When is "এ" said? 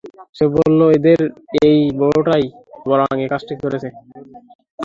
3.17-3.27